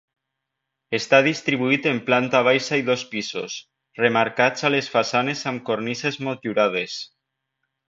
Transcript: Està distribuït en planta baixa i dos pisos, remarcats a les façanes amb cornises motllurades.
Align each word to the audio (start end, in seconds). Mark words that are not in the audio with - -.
Està 0.99 1.19
distribuït 1.27 1.85
en 1.91 1.99
planta 2.07 2.41
baixa 2.47 2.79
i 2.83 2.87
dos 2.87 3.03
pisos, 3.13 3.59
remarcats 4.01 4.67
a 4.69 4.73
les 4.77 4.89
façanes 4.97 5.47
amb 5.53 5.65
cornises 5.71 6.21
motllurades. 6.31 6.99